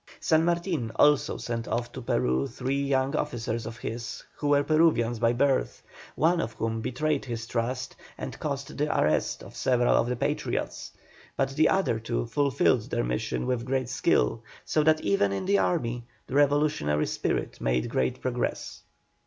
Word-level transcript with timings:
San 0.19 0.43
Martin 0.43 0.91
also 0.95 1.37
sent 1.37 1.67
off 1.67 1.91
to 1.91 2.01
Peru 2.01 2.47
three 2.47 2.81
young 2.81 3.15
officers 3.15 3.67
of 3.67 3.77
his, 3.77 4.23
who 4.37 4.47
were 4.47 4.63
Peruvians 4.63 5.19
by 5.19 5.31
birth, 5.31 5.83
one 6.15 6.41
of 6.41 6.53
whom 6.53 6.81
betrayed 6.81 7.23
his 7.25 7.45
trust, 7.45 7.95
and 8.17 8.39
caused 8.39 8.75
the 8.79 8.99
arrest 8.99 9.43
of 9.43 9.55
several 9.55 9.93
of 9.95 10.09
the 10.09 10.15
Patriots; 10.15 10.91
but 11.37 11.49
the 11.49 11.69
other 11.69 11.99
two 11.99 12.25
fulfilled 12.25 12.89
their 12.89 13.03
mission 13.03 13.45
with 13.45 13.63
great 13.63 13.89
skill, 13.89 14.41
so 14.65 14.83
that 14.83 15.01
even 15.01 15.31
in 15.31 15.45
the 15.45 15.59
army 15.59 16.05
the 16.25 16.33
revolutionary 16.33 17.05
spirit 17.05 17.61
made 17.61 17.87
great 17.87 18.19
progress. 18.21 18.81